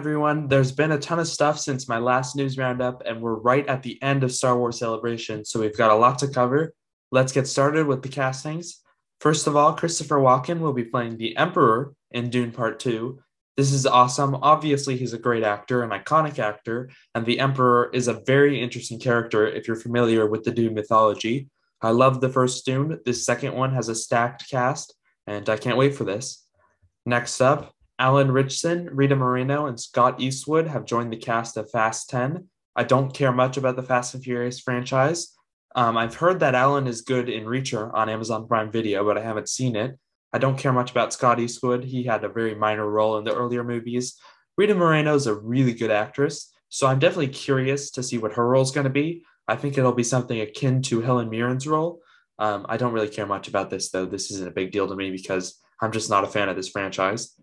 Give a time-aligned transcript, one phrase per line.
[0.00, 3.68] Everyone, there's been a ton of stuff since my last news roundup, and we're right
[3.68, 6.72] at the end of Star Wars Celebration, so we've got a lot to cover.
[7.12, 8.80] Let's get started with the castings.
[9.20, 13.20] First of all, Christopher Walken will be playing the Emperor in Dune Part 2.
[13.58, 14.36] This is awesome.
[14.36, 18.98] Obviously, he's a great actor, an iconic actor, and the Emperor is a very interesting
[18.98, 21.50] character if you're familiar with the Dune mythology.
[21.82, 23.00] I love the first Dune.
[23.04, 24.94] This second one has a stacked cast,
[25.26, 26.46] and I can't wait for this.
[27.04, 32.08] Next up, Alan Ritchson, Rita Moreno, and Scott Eastwood have joined the cast of Fast
[32.08, 32.48] 10.
[32.74, 35.36] I don't care much about the Fast and Furious franchise.
[35.76, 39.22] Um, I've heard that Alan is good in Reacher on Amazon Prime Video, but I
[39.22, 39.98] haven't seen it.
[40.32, 41.84] I don't care much about Scott Eastwood.
[41.84, 44.18] He had a very minor role in the earlier movies.
[44.56, 48.48] Rita Moreno is a really good actress, so I'm definitely curious to see what her
[48.48, 49.24] role is going to be.
[49.46, 52.00] I think it'll be something akin to Helen Mirren's role.
[52.38, 54.06] Um, I don't really care much about this, though.
[54.06, 56.70] This isn't a big deal to me because I'm just not a fan of this
[56.70, 57.38] franchise.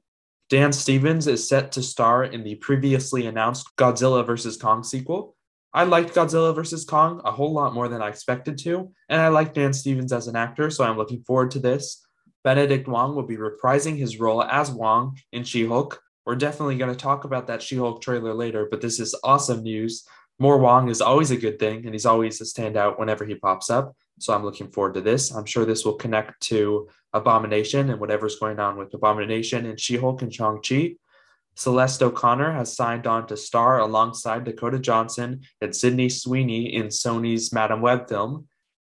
[0.50, 4.56] Dan Stevens is set to star in the previously announced Godzilla vs.
[4.56, 5.36] Kong sequel.
[5.74, 6.86] I liked Godzilla vs.
[6.86, 10.28] Kong a whole lot more than I expected to, and I like Dan Stevens as
[10.28, 12.02] an actor, so I'm looking forward to this.
[12.46, 16.02] Benedict Wong will be reprising his role as Wong in She Hulk.
[16.26, 19.64] We're definitely going to talk about that She Hulk trailer later, but this is awesome
[19.64, 20.08] news.
[20.40, 23.70] More Wong is always a good thing, and he's always a standout whenever he pops
[23.70, 23.98] up.
[24.20, 25.34] So I'm looking forward to this.
[25.34, 29.98] I'm sure this will connect to Abomination and whatever's going on with Abomination and She
[29.98, 30.96] Hulk and Shang-Chi.
[31.56, 37.52] Celeste O'Connor has signed on to star alongside Dakota Johnson and Sydney Sweeney in Sony's
[37.52, 38.48] Madame Web film.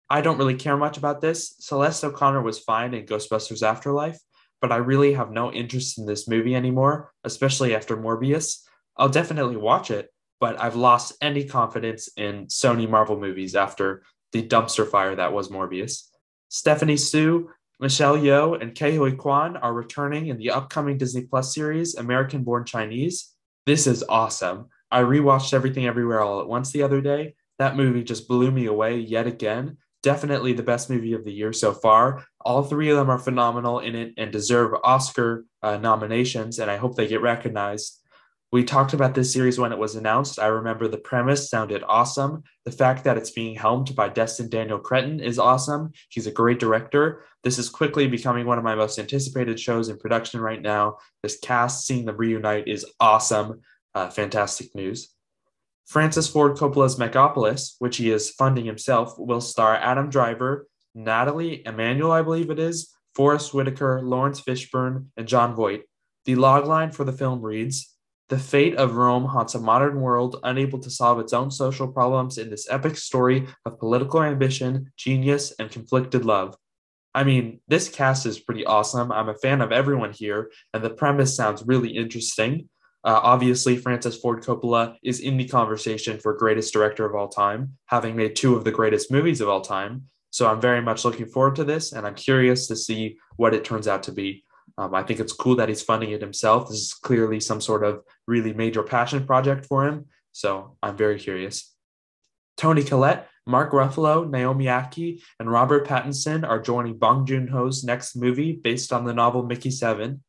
[0.10, 1.56] I don't really care much about this.
[1.60, 4.20] Celeste O'Connor was fine in Ghostbusters Afterlife,
[4.62, 8.62] but I really have no interest in this movie anymore, especially after Morbius.
[8.98, 10.10] I'll definitely watch it,
[10.40, 15.50] but I've lost any confidence in Sony Marvel movies after the dumpster fire that was
[15.50, 16.10] Morbius.
[16.50, 17.50] Stephanie Hsu,
[17.80, 22.44] Michelle Yeoh, and Ke Huy Quan are returning in the upcoming Disney Plus series, American
[22.44, 23.34] Born Chinese.
[23.66, 24.70] This is awesome.
[24.92, 27.36] I rewatched Everything Everywhere All at Once the other day.
[27.60, 29.78] That movie just blew me away yet again.
[30.04, 32.24] Definitely the best movie of the year so far.
[32.42, 36.78] All three of them are phenomenal in it and deserve Oscar uh, nominations, and I
[36.78, 38.02] hope they get recognized.
[38.56, 40.40] We talked about this series when it was announced.
[40.40, 42.42] I remember the premise sounded awesome.
[42.64, 45.92] The fact that it's being helmed by Destin Daniel Cretton is awesome.
[46.08, 47.22] He's a great director.
[47.44, 51.00] This is quickly becoming one of my most anticipated shows in production right now.
[51.22, 53.60] This cast, seeing them reunite, is awesome.
[53.94, 55.14] Uh, fantastic news.
[55.86, 62.14] Francis Ford Coppola's Megapolis, which he is funding himself, will star Adam Driver, Nathalie Emmanuel,
[62.14, 65.82] I believe it is, Forest Whitaker, Laurence Fishburne, and Jon Voight.
[66.24, 67.95] The logline for the film reads
[68.30, 72.38] the fate of Rome haunts a modern world unable to solve its own social problems
[72.38, 76.56] in this epic story of political ambition, genius, and conflicted love.
[77.14, 79.12] I mean, this cast is pretty awesome.
[79.12, 82.68] I'm a fan of everyone here, and the premise sounds really interesting.
[83.04, 87.78] Uh, obviously, Francis Ford Coppola is in the conversation for greatest director of all time,
[87.86, 90.06] having made two of the greatest movies of all time.
[90.32, 93.64] So I'm very much looking forward to this, and I'm curious to see what it
[93.64, 94.44] turns out to be.
[94.78, 96.68] Um, I think it's cool that he's funding it himself.
[96.68, 100.06] This is clearly some sort of really major passion project for him.
[100.32, 101.74] So I'm very curious.
[102.58, 108.16] Toni Collette, Mark Ruffalo, Naomi Ackie, and Robert Pattinson are joining Bong Joon Ho's next
[108.16, 110.22] movie based on the novel Mickey 7.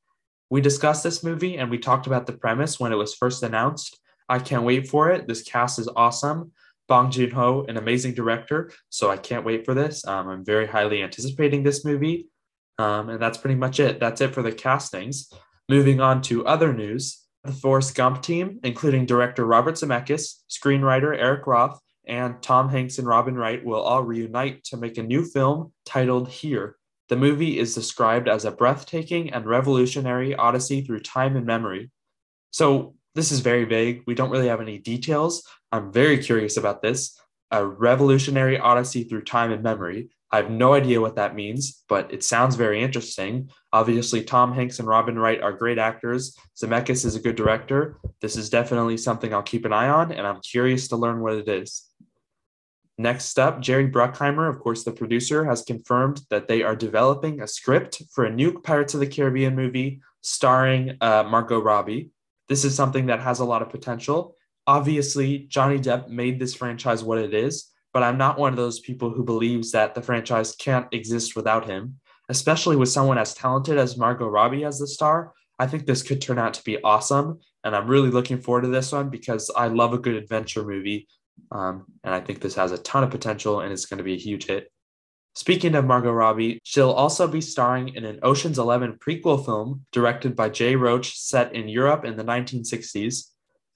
[0.50, 3.98] We discussed this movie and we talked about the premise when it was first announced.
[4.28, 5.26] I can't wait for it.
[5.26, 6.52] This cast is awesome.
[6.88, 10.06] Bong Joon Ho, an amazing director, so I can't wait for this.
[10.06, 12.28] Um, I'm very highly anticipating this movie.
[12.78, 14.00] Um, and that's pretty much it.
[14.00, 15.32] That's it for the castings.
[15.68, 21.46] Moving on to other news, the Forrest Gump team, including director Robert Zemeckis, screenwriter Eric
[21.46, 25.72] Roth, and Tom Hanks and Robin Wright, will all reunite to make a new film
[25.84, 26.76] titled Here.
[27.08, 31.90] The movie is described as a breathtaking and revolutionary odyssey through time and memory.
[32.50, 34.02] So, this is very vague.
[34.06, 35.42] We don't really have any details.
[35.72, 37.18] I'm very curious about this.
[37.50, 40.10] A revolutionary odyssey through time and memory.
[40.32, 43.48] I have no idea what that means, but it sounds very interesting.
[43.72, 46.36] Obviously, Tom Hanks and Robin Wright are great actors.
[46.60, 47.98] Zemeckis is a good director.
[48.20, 51.34] This is definitely something I'll keep an eye on, and I'm curious to learn what
[51.34, 51.84] it is.
[52.98, 57.46] Next up, Jerry Bruckheimer, of course, the producer, has confirmed that they are developing a
[57.46, 62.10] script for a new Pirates of the Caribbean movie starring uh, Margot Robbie.
[62.48, 64.34] This is something that has a lot of potential.
[64.66, 68.78] Obviously, Johnny Depp made this franchise what it is but I'm not one of those
[68.78, 71.98] people who believes that the franchise can't exist without him,
[72.28, 75.32] especially with someone as talented as Margot Robbie as the star.
[75.58, 78.68] I think this could turn out to be awesome, and I'm really looking forward to
[78.68, 81.08] this one because I love a good adventure movie,
[81.50, 84.12] um, and I think this has a ton of potential and it's going to be
[84.12, 84.70] a huge hit.
[85.34, 90.36] Speaking of Margot Robbie, she'll also be starring in an Ocean's 11 prequel film directed
[90.36, 93.30] by Jay Roach set in Europe in the 1960s.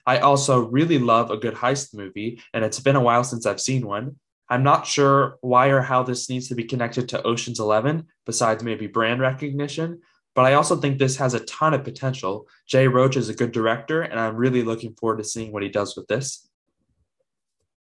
[0.07, 3.61] I also really love a good heist movie, and it's been a while since I've
[3.61, 4.17] seen one.
[4.49, 8.65] I'm not sure why or how this needs to be connected to Ocean's 11, besides
[8.65, 10.01] maybe brand recognition,
[10.35, 12.49] but I also think this has a ton of potential.
[12.67, 15.69] Jay Roach is a good director, and I'm really looking forward to seeing what he
[15.69, 16.49] does with this.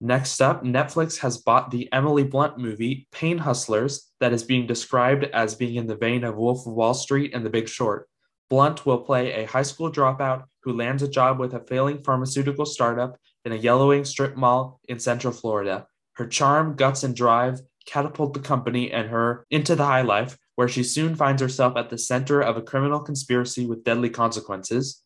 [0.00, 5.24] Next up, Netflix has bought the Emily Blunt movie, Pain Hustlers, that is being described
[5.24, 8.08] as being in the vein of Wolf of Wall Street and The Big Short.
[8.50, 12.66] Blunt will play a high school dropout who lands a job with a failing pharmaceutical
[12.66, 15.86] startup in a yellowing strip mall in Central Florida.
[16.14, 20.68] Her charm, guts, and drive catapult the company and her into the high life, where
[20.68, 25.02] she soon finds herself at the center of a criminal conspiracy with deadly consequences.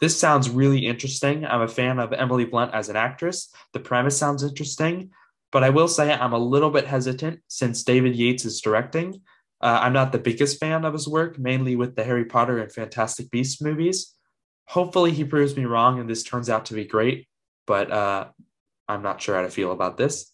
[0.00, 1.44] This sounds really interesting.
[1.44, 3.52] I'm a fan of Emily Blunt as an actress.
[3.72, 5.10] The premise sounds interesting,
[5.50, 9.22] but I will say I'm a little bit hesitant since David Yates is directing.
[9.64, 12.70] Uh, I'm not the biggest fan of his work, mainly with the Harry Potter and
[12.70, 14.12] Fantastic Beasts movies.
[14.68, 17.26] Hopefully, he proves me wrong and this turns out to be great,
[17.66, 18.26] but uh,
[18.88, 20.30] I'm not sure how to feel about this.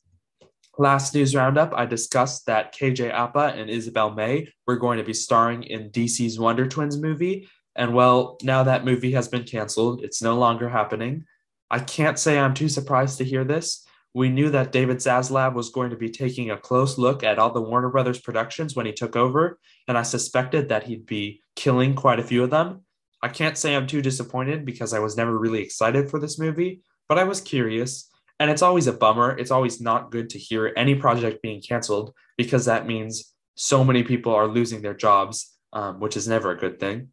[0.79, 5.15] Last news roundup, I discussed that KJ Apa and Isabel May were going to be
[5.15, 10.21] starring in DC's Wonder Twins movie, and well, now that movie has been canceled, it's
[10.21, 11.25] no longer happening.
[11.71, 13.87] I can't say I'm too surprised to hear this.
[14.13, 17.53] We knew that David Zaslav was going to be taking a close look at all
[17.53, 21.95] the Warner Brothers productions when he took over, and I suspected that he'd be killing
[21.95, 22.81] quite a few of them.
[23.23, 26.81] I can't say I'm too disappointed because I was never really excited for this movie,
[27.09, 28.09] but I was curious.
[28.41, 29.37] And it's always a bummer.
[29.37, 34.03] It's always not good to hear any project being canceled because that means so many
[34.03, 37.09] people are losing their jobs, um, which is never a good thing.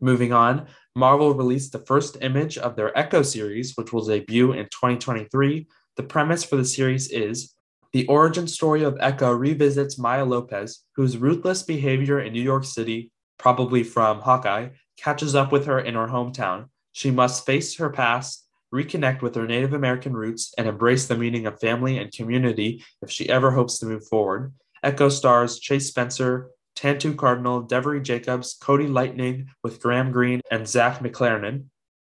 [0.00, 0.66] Moving on,
[0.96, 5.66] Marvel released the first image of their Echo series, which will debut in 2023.
[5.96, 7.54] The premise for the series is
[7.92, 13.12] the origin story of Echo revisits Maya Lopez, whose ruthless behavior in New York City,
[13.38, 16.66] probably from Hawkeye, catches up with her in her hometown.
[16.92, 18.44] She must face her past,
[18.74, 23.10] reconnect with her Native American roots, and embrace the meaning of family and community if
[23.10, 24.52] she ever hopes to move forward.
[24.82, 30.94] Echo stars Chaske Spencer, Tantoo Cardinal, Devery Jacobs, Cody Lightning with Graham Greene, and Zahn
[30.96, 31.66] McClarnon.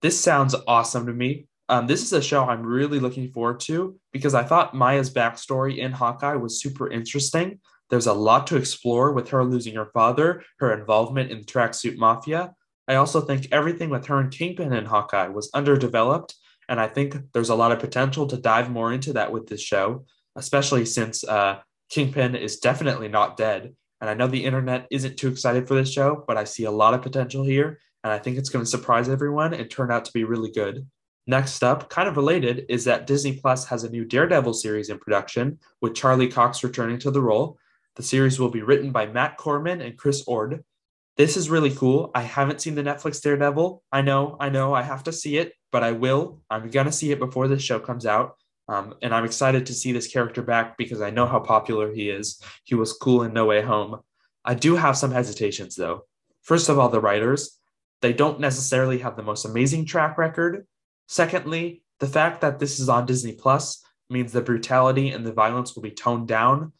[0.02, 1.46] This sounds awesome to me.
[1.70, 5.78] Um, this is a show I'm really looking forward to because I thought Maya's backstory
[5.78, 7.60] in Hawkeye was super interesting.
[7.90, 11.96] There's a lot to explore with her losing her father, her involvement in the tracksuit
[11.96, 12.52] mafia.
[12.88, 16.34] I also think everything with her and Kingpin in Hawkeye was underdeveloped,
[16.68, 19.62] and I think there's a lot of potential to dive more into that with this
[19.62, 23.76] show, especially since uh, Kingpin is definitely not dead.
[24.00, 26.70] And I know the internet isn't too excited for this show, but I see a
[26.72, 27.78] lot of potential here.
[28.02, 30.88] And I think it's going to surprise everyone and turn out to be really good.
[31.26, 34.98] Next up, kind of related, is that Disney Plus has a new Daredevil series in
[34.98, 37.58] production with Charlie Cox returning to the role.
[37.96, 40.64] The series will be written by Matt Corman and Chris Ord.
[41.16, 42.10] This is really cool.
[42.14, 43.82] I haven't seen the Netflix Daredevil.
[43.92, 46.40] I know, I know, I have to see it, but I will.
[46.48, 48.36] I'm going to see it before this show comes out.
[48.68, 52.08] Um, and I'm excited to see this character back because I know how popular he
[52.08, 52.40] is.
[52.64, 54.00] He was cool in No Way Home.
[54.44, 56.04] I do have some hesitations though.
[56.42, 57.58] First of all, the writers,
[58.00, 60.66] they don't necessarily have the most amazing track record.
[61.10, 65.74] Secondly, the fact that this is on Disney Plus means the brutality and the violence
[65.74, 66.72] will be toned down.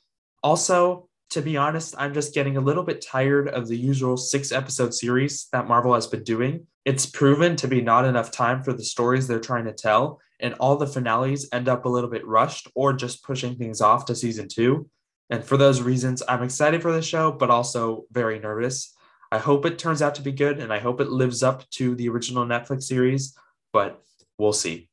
[0.44, 4.52] Also, to be honest, I'm just getting a little bit tired of the usual six
[4.52, 6.68] episode series that Marvel has been doing.
[6.84, 10.54] It's proven to be not enough time for the stories they're trying to tell, and
[10.60, 14.14] all the finales end up a little bit rushed or just pushing things off to
[14.14, 14.88] season two.
[15.28, 18.94] And for those reasons, I'm excited for the show, but also very nervous.
[19.32, 21.96] I hope it turns out to be good and I hope it lives up to
[21.96, 23.36] the original Netflix series,
[23.72, 24.04] but
[24.40, 24.88] we'll see.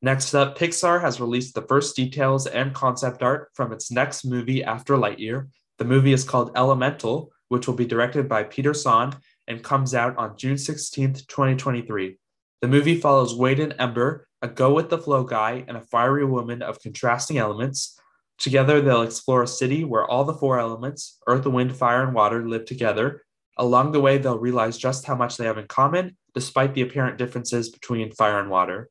[0.00, 4.64] Next up, Pixar has released the first details and concept art from its next movie
[4.64, 5.48] after Lightyear.
[5.78, 9.14] The movie is called Elemental, which will be directed by Peter Sohn
[9.46, 12.18] and comes out on June 16th, 2023.
[12.62, 16.24] The movie follows Wade and Ember, a go with the flow guy and a fiery
[16.24, 17.98] woman of contrasting elements.
[18.38, 22.48] Together, they'll explore a city where all the four elements earth, wind, fire, and water
[22.48, 23.22] live together.
[23.56, 27.18] Along the way, they'll realize just how much they have in common, despite the apparent
[27.18, 28.88] differences between fire and water.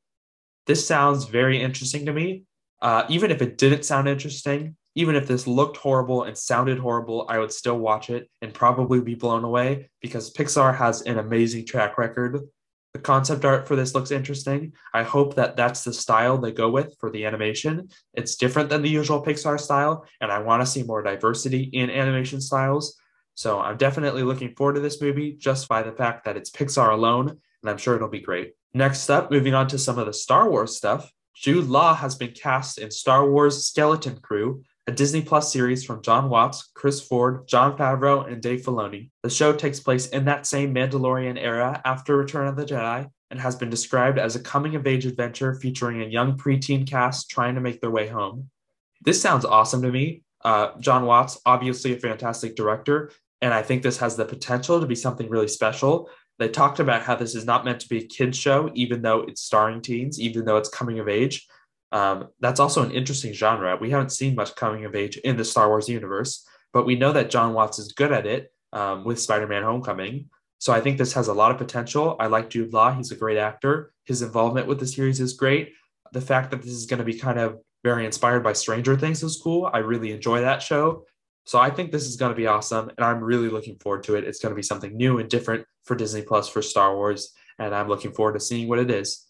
[0.67, 2.43] This sounds very interesting to me.
[2.81, 7.25] Uh, even if it didn't sound interesting, even if this looked horrible and sounded horrible,
[7.29, 11.65] I would still watch it and probably be blown away because Pixar has an amazing
[11.65, 12.39] track record.
[12.93, 14.73] The concept art for this looks interesting.
[14.93, 17.87] I hope that that's the style they go with for the animation.
[18.13, 21.89] It's different than the usual Pixar style, and I want to see more diversity in
[21.89, 22.99] animation styles.
[23.41, 26.93] So I'm definitely looking forward to this movie just by the fact that it's Pixar
[26.93, 28.53] alone, and I'm sure it'll be great.
[28.75, 32.33] Next up, moving on to some of the Star Wars stuff, Jude Law has been
[32.33, 37.47] cast in Star Wars Skeleton Crew, a Disney Plus series from Jon Watts, Chris Ford,
[37.47, 39.09] Jon Favreau, and Dave Filoni.
[39.23, 43.39] The show takes place in that same Mandalorian era after Return of the Jedi and
[43.39, 47.55] has been described as a coming of age adventure featuring a young preteen cast trying
[47.55, 48.51] to make their way home.
[49.03, 50.21] This sounds awesome to me.
[50.43, 54.85] Uh, Jon Watts, obviously a fantastic director, and I think this has the potential to
[54.85, 56.09] be something really special.
[56.39, 59.21] They talked about how this is not meant to be a kids show, even though
[59.21, 61.47] it's starring teens, even though it's coming of age.
[61.91, 63.77] Um, that's also an interesting genre.
[63.79, 67.11] We haven't seen much coming of age in the Star Wars universe, but we know
[67.11, 70.29] that Jon Watts is good at it um, with Spider Man Homecoming.
[70.59, 72.15] So I think this has a lot of potential.
[72.19, 72.93] I like Jude Law.
[72.93, 73.93] He's a great actor.
[74.05, 75.73] His involvement with the series is great.
[76.13, 79.23] The fact that this is going to be kind of very inspired by Stranger Things
[79.23, 79.69] is cool.
[79.73, 81.05] I really enjoy that show.
[81.45, 82.89] So I think this is going to be awesome.
[82.89, 84.23] And I'm really looking forward to it.
[84.23, 87.33] It's going to be something new and different for Disney Plus for Star Wars.
[87.59, 89.27] And I'm looking forward to seeing what it is.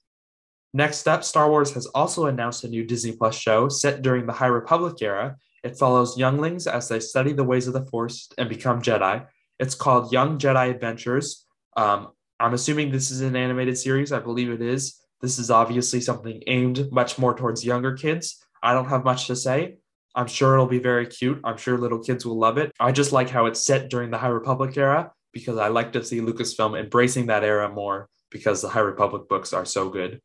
[0.73, 4.33] Next up, Star Wars has also announced a new Disney Plus show set during the
[4.33, 5.35] High Republic era.
[5.63, 9.25] It follows younglings as they study the ways of the Force and become Jedi.
[9.59, 11.45] It's called Young Jedi Adventures.
[11.75, 14.11] Um, I'm assuming this is an animated series.
[14.11, 14.99] I believe it is.
[15.21, 18.43] This is obviously something aimed much more towards younger kids.
[18.63, 19.77] I don't have much to say.
[20.15, 21.39] I'm sure it'll be very cute.
[21.43, 22.71] I'm sure little kids will love it.
[22.79, 26.03] I just like how it's set during the High Republic era because I like to
[26.03, 30.21] see Lucasfilm embracing that era more because the High Republic books are so good.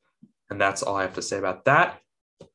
[0.51, 2.01] And that's all I have to say about that.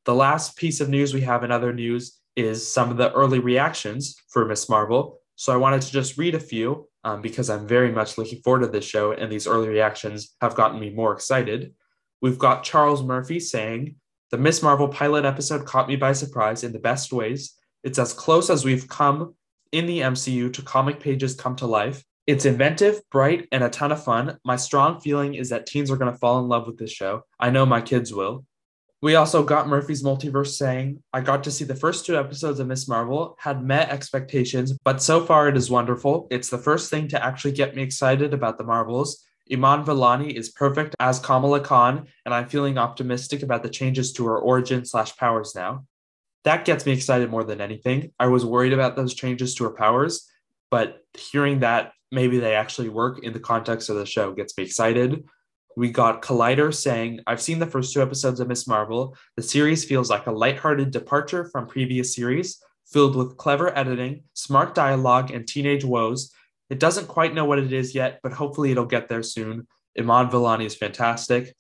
[0.06, 3.40] The last piece of news we have in other news is some of the early
[3.40, 5.20] reactions for Miss Marvel.
[5.36, 8.62] So I wanted to just read a few um, because I'm very much looking forward
[8.62, 11.74] to this show, and these early reactions have gotten me more excited.
[12.22, 13.96] We've got Charles Murphy saying,
[14.32, 17.56] The Miss Marvel pilot episode caught me by surprise in the best ways.
[17.84, 19.36] It's as close as we've come
[19.74, 22.02] in the MCU to comic pages come to life.
[22.28, 24.38] It's inventive, bright, and a ton of fun.
[24.46, 27.24] My strong feeling is that teens are going to fall in love with this show.
[27.42, 28.46] I know my kids will.
[29.02, 32.68] We also got Murphy's Multiverse saying, I got to see the first two episodes of
[32.68, 36.28] Miss Marvel, had met expectations, but so far it is wonderful.
[36.32, 39.26] It's the first thing to actually get me excited about the Marvels.
[39.52, 44.26] Iman Vellani is perfect as Kamala Khan, and I'm feeling optimistic about the changes to
[44.28, 45.86] her origin slash powers now.
[46.44, 48.14] That gets me excited more than anything.
[48.20, 50.28] I was worried about those changes to her powers,
[50.70, 54.64] but hearing that maybe they actually work in the context of the show gets me
[54.64, 55.24] excited.
[55.78, 59.16] We got Collider saying, I've seen the first two episodes of Miss Marvel.
[59.38, 64.76] The series feels like a lighthearted departure from previous series, filled with clever editing, smart
[64.76, 66.34] dialogue, and teenage woes.
[66.72, 69.68] It doesn't quite know what it is yet, but hopefully it'll get there soon.
[70.00, 71.54] Iman Vellani is fantastic.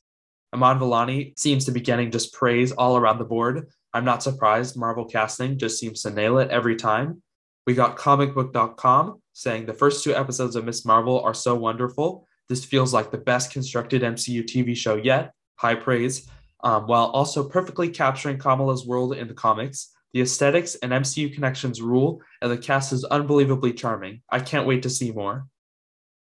[0.53, 3.67] Iman Vellani seems to be getting just praise all around the board.
[3.93, 4.77] I'm not surprised.
[4.77, 7.21] Marvel casting just seems to nail it every time.
[7.67, 12.25] We got comicbook.com saying the first two episodes of Miss Marvel are so wonderful.
[12.47, 15.33] This feels like the best constructed MCU TV show yet.
[15.55, 16.29] High praise.
[16.63, 19.90] Um, while also perfectly capturing Kamala's world in the comics.
[20.13, 24.21] The aesthetics and MCU connections rule, and the cast is unbelievably charming.
[24.29, 25.47] I can't wait to see more.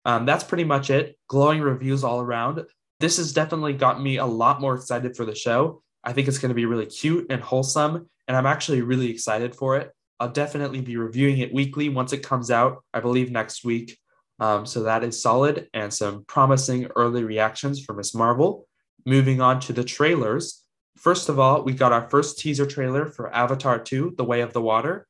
[0.06, 1.18] Um, that's pretty much it.
[1.28, 2.66] Glowing reviews all around.
[3.00, 5.82] This has definitely gotten me a lot more excited for the show.
[6.04, 9.56] I think it's going to be really cute and wholesome, and I'm actually really excited
[9.56, 9.92] for it.
[10.20, 13.98] I'll definitely be reviewing it weekly once it comes out, I believe next week.
[14.40, 18.68] Um, so that is solid and some promising early reactions for Miss Marvel.
[19.06, 20.64] Moving on to the trailers.
[20.98, 24.54] First of all, we got our first teaser trailer for Avatar 2 The Way of
[24.54, 25.08] the Water.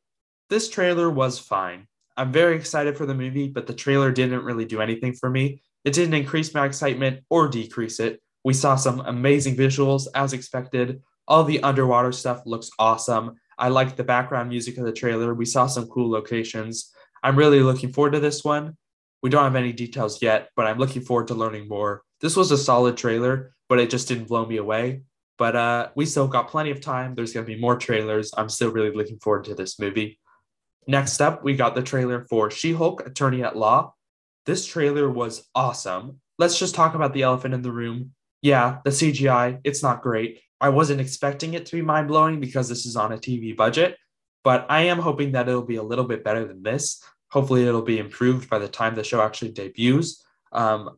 [0.50, 1.88] This trailer was fine.
[2.17, 5.62] I'm very excited for the movie, but the trailer didn't really do anything for me.
[5.86, 8.22] It didn't increase my excitement or decrease it.
[8.44, 11.01] We saw some amazing visuals as expected.
[11.25, 13.36] All the underwater stuff looks awesome.
[13.58, 15.34] I like the background music of the trailer.
[15.34, 16.91] We saw some cool locations.
[17.24, 18.75] I'm really looking forward to this one.
[19.24, 22.03] We don't have any details yet, but I'm looking forward to learning more.
[22.20, 25.03] This was a solid trailer, but it just didn't blow me away.
[25.38, 27.13] But uh, we still got plenty of time.
[27.13, 28.32] There's going to be more trailers.
[28.36, 30.20] I'm still really looking forward to this movie.
[30.88, 33.94] Next up, we got the trailer for She Hulk Attorney at Law.
[34.46, 36.22] This trailer was awesome.
[36.39, 38.13] Let's just talk about the elephant in the room.
[38.41, 40.41] Yeah, the CGI, it's not great.
[40.62, 43.98] I wasn't expecting it to be mind blowing because this is on a TV budget,
[44.44, 47.03] but I am hoping that it'll be a little bit better than this.
[47.29, 50.24] Hopefully, it'll be improved by the time the show actually debuts.
[50.53, 50.98] Um,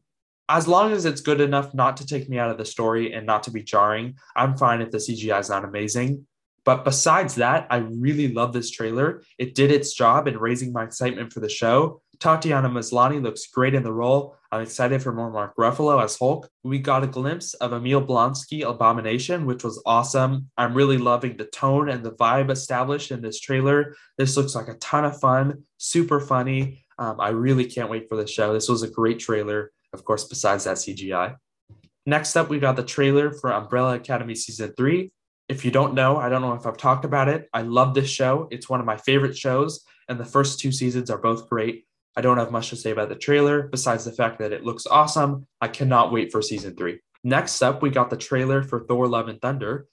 [0.49, 3.25] as long as it's good enough not to take me out of the story and
[3.25, 6.25] not to be jarring, I'm fine if the CGI is not amazing.
[6.65, 9.23] But besides that, I really love this trailer.
[9.37, 12.01] It did its job in raising my excitement for the show.
[12.19, 14.35] Tatiana Maslany looks great in the role.
[14.51, 16.49] I'm excited for more Mark Ruffalo as Hulk.
[16.63, 20.49] We got a glimpse of Emil Blonsky Abomination, which was awesome.
[20.57, 23.95] I'm really loving the tone and the vibe established in this trailer.
[24.17, 26.83] This looks like a ton of fun, super funny.
[26.97, 28.51] Um, I really can't wait for the show.
[28.51, 31.35] This was a great trailer, of course, besides that CGI.
[32.05, 35.11] Next up, we got the trailer for Umbrella Academy Season 3.
[35.47, 37.49] If you don't know, I don't know if I've talked about it.
[37.53, 38.47] I love this show.
[38.51, 41.85] It's one of my favorite shows, and the first two seasons are both great.
[42.15, 44.85] I don't have much to say about the trailer besides the fact that it looks
[44.85, 45.47] awesome.
[45.61, 46.99] I cannot wait for season three.
[47.23, 49.87] Next up, we got the trailer for Thor Love and Thunder.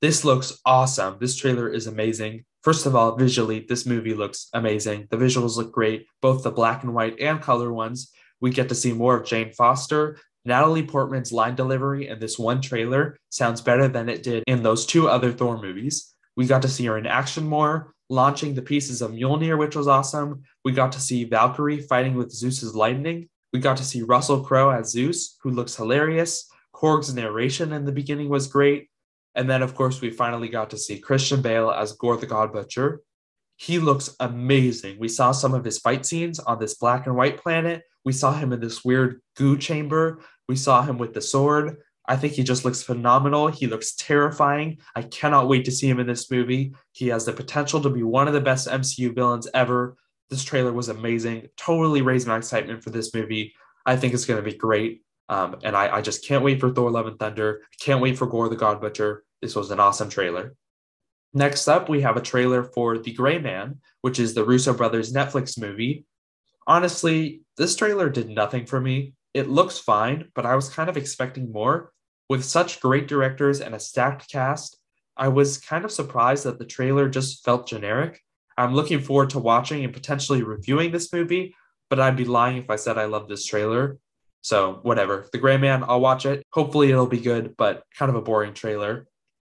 [0.00, 1.18] This looks awesome.
[1.20, 2.44] This trailer is amazing.
[2.62, 5.08] First of all, visually, this movie looks amazing.
[5.10, 8.10] The visuals look great, both the black and white and color ones.
[8.40, 10.18] We get to see more of Jane Foster.
[10.44, 14.86] Natalie Portman's line delivery in this one trailer sounds better than it did in those
[14.86, 16.14] two other Thor movies.
[16.36, 19.88] We got to see her in action more, launching the pieces of Mjolnir, which was
[19.88, 20.42] awesome.
[20.64, 23.28] We got to see Valkyrie fighting with Zeus's lightning.
[23.52, 26.48] We got to see Russell Crowe as Zeus, who looks hilarious.
[26.72, 28.88] Korg's narration in the beginning was great.
[29.34, 32.52] And then, of course, we finally got to see Christian Bale as Gorr the God
[32.52, 33.02] Butcher.
[33.56, 34.98] He looks amazing.
[34.98, 37.82] We saw some of his fight scenes on this black and white planet.
[38.04, 40.20] We saw him in this weird goo chamber.
[40.48, 41.78] We saw him with the sword.
[42.06, 43.48] I think he just looks phenomenal.
[43.48, 44.78] He looks terrifying.
[44.96, 46.74] I cannot wait to see him in this movie.
[46.92, 49.96] He has the potential to be one of the best MCU villains ever.
[50.28, 51.48] This trailer was amazing.
[51.56, 53.54] Totally raised my excitement for this movie.
[53.86, 55.02] I think it's going to be great.
[55.28, 57.62] Um, and I, I just can't wait for Thor Love and Thunder.
[57.80, 59.24] Can't wait for Gorr the God Butcher.
[59.40, 60.56] This was an awesome trailer.
[61.32, 65.12] Next up, we have a trailer for The Gray Man, which is the Russo brothers
[65.12, 66.04] Netflix movie.
[66.66, 69.12] Honestly, this trailer did nothing for me.
[69.34, 71.92] It looks fine, but I was kind of expecting more.
[72.30, 74.78] With such great directors and a stacked cast,
[75.14, 78.18] I was kind of surprised that the trailer just felt generic.
[78.56, 81.54] I'm looking forward to watching and potentially reviewing this movie,
[81.90, 83.98] but I'd be lying if I said I love this trailer.
[84.40, 85.28] So, whatever.
[85.30, 86.42] The Gray Man, I'll watch it.
[86.54, 89.06] Hopefully, it'll be good, but kind of a boring trailer.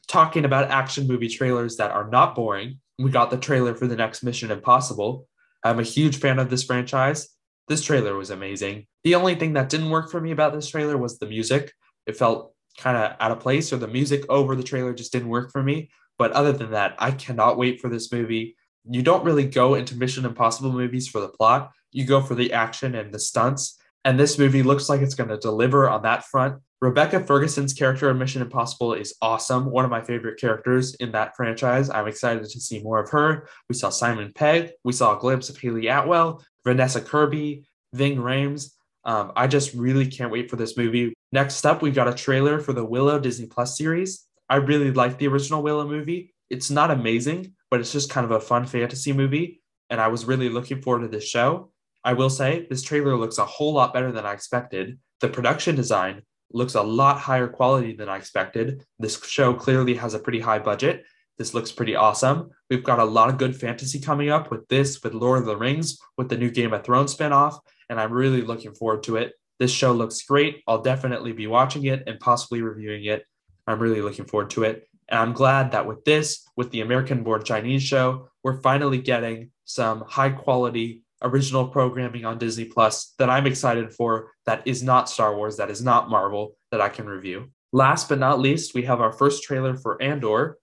[0.07, 3.97] Talking about action movie trailers that are not boring, we got the trailer for the
[3.97, 5.27] next Mission Impossible.
[5.61, 7.36] I'm a huge fan of this franchise.
[7.67, 8.87] This trailer was amazing.
[9.03, 11.73] The only thing that didn't work for me about this trailer was the music.
[12.05, 15.29] It felt kind of out of place, or the music over the trailer just didn't
[15.29, 15.89] work for me.
[16.17, 18.55] But other than that, I cannot wait for this movie.
[18.89, 22.53] You don't really go into Mission Impossible movies for the plot, you go for the
[22.53, 23.77] action and the stunts.
[24.05, 26.61] And this movie looks like it's going to deliver on that front.
[26.79, 29.65] Rebecca Ferguson's character in Mission Impossible is awesome.
[29.65, 31.89] One of my favorite characters in that franchise.
[31.89, 33.49] I'm excited to see more of her.
[33.67, 34.71] We saw Simon Pegg.
[34.83, 38.71] We saw a glimpse of Hayley Atwell, Vanessa Kirby, Ving Rhames.
[39.05, 41.13] Um, I just really can't wait for this movie.
[41.31, 44.25] Next up, we've got a trailer for the Willow Disney Plus series.
[44.49, 46.33] I really like the original Willow movie.
[46.49, 49.61] It's not amazing, but it's just kind of a fun fantasy movie.
[49.89, 51.71] And I was really looking forward to this show.
[52.03, 54.99] I will say this trailer looks a whole lot better than I expected.
[55.21, 58.83] The production design looks a lot higher quality than I expected.
[58.99, 61.05] This show clearly has a pretty high budget.
[61.37, 62.49] This looks pretty awesome.
[62.69, 65.57] We've got a lot of good fantasy coming up with this, with Lord of the
[65.57, 69.33] Rings, with the new Game of Thrones spinoff, and I'm really looking forward to it.
[69.59, 70.63] This show looks great.
[70.67, 73.25] I'll definitely be watching it and possibly reviewing it.
[73.65, 74.87] I'm really looking forward to it.
[75.09, 79.51] And I'm glad that with this, with the American Born Chinese show, we're finally getting
[79.65, 85.09] some high quality original programming on Disney Plus that I'm excited for that is not
[85.09, 87.51] Star Wars, that is not Marvel, that I can review.
[87.73, 90.57] Last but not least, we have our first trailer for Andor.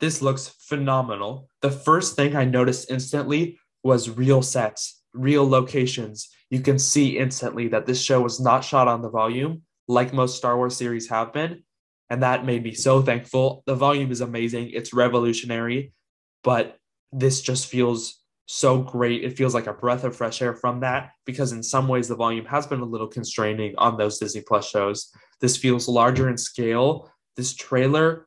[0.00, 1.48] This looks phenomenal.
[1.62, 6.28] The first thing I noticed instantly was real sets, real locations.
[6.50, 10.36] You can see instantly that this show was not shot on the volume like most
[10.36, 11.64] Star Wars series have been.
[12.10, 13.62] And that made me so thankful.
[13.66, 15.92] The volume is amazing, it's revolutionary,
[16.42, 16.76] but
[17.12, 19.24] this just feels so great.
[19.24, 22.16] It feels like a breath of fresh air from that because in some ways the
[22.16, 25.10] volume has been a little constraining on those Disney Plus shows.
[25.40, 27.10] This feels larger in scale.
[27.36, 28.26] This trailer,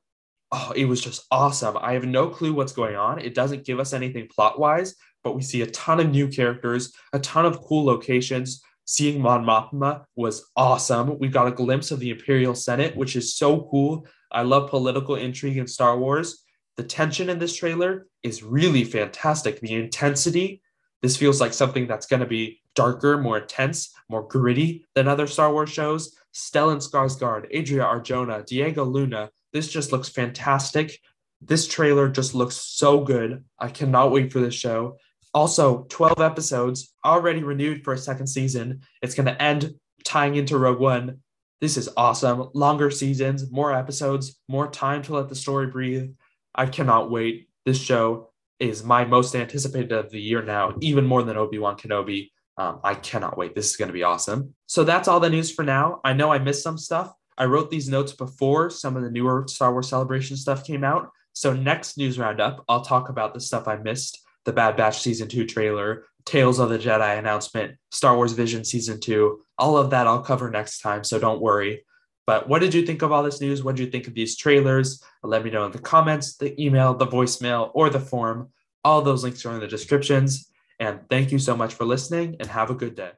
[0.51, 1.77] oh, it was just awesome.
[1.79, 3.19] I have no clue what's going on.
[3.19, 6.93] It doesn't give us anything plot wise, but we see a ton of new characters,
[7.13, 8.63] a ton of cool locations.
[8.85, 11.17] Seeing Mon Mothma was awesome.
[11.19, 14.05] We got a glimpse of the Imperial Senate, which is so cool.
[14.31, 16.43] I love political intrigue in Star Wars.
[16.77, 19.59] The tension in this trailer is really fantastic.
[19.59, 20.61] The intensity,
[21.01, 25.27] this feels like something that's going to be darker, more intense, more gritty than other
[25.27, 26.17] Star Wars shows.
[26.33, 29.29] Stellan Skarsgård, Adria Arjona, Diego Luna.
[29.53, 30.99] This just looks fantastic.
[31.41, 33.43] This trailer just looks so good.
[33.57, 34.97] I cannot wait for this show.
[35.33, 38.81] Also, 12 episodes already renewed for a second season.
[39.01, 41.19] It's going to end tying into Rogue One.
[41.61, 42.49] This is awesome.
[42.53, 46.11] Longer seasons, more episodes, more time to let the story breathe.
[46.53, 47.47] I cannot wait.
[47.65, 51.77] This show is my most anticipated of the year now, even more than Obi Wan
[51.77, 52.31] Kenobi.
[52.57, 53.55] Um, I cannot wait.
[53.55, 54.53] This is going to be awesome.
[54.67, 56.01] So that's all the news for now.
[56.03, 57.13] I know I missed some stuff.
[57.41, 61.09] I wrote these notes before some of the newer Star Wars Celebration stuff came out.
[61.33, 65.27] So next news roundup, I'll talk about the stuff I missed: the Bad Batch season
[65.27, 69.41] two trailer, Tales of the Jedi announcement, Star Wars Vision season two.
[69.57, 71.03] All of that I'll cover next time.
[71.03, 71.83] So don't worry.
[72.27, 73.63] But what did you think of all this news?
[73.63, 75.03] What did you think of these trailers?
[75.23, 78.49] Let me know in the comments, the email, the voicemail, or the form.
[78.83, 80.47] All those links are in the descriptions.
[80.79, 83.13] And thank you so much for listening and have a good day.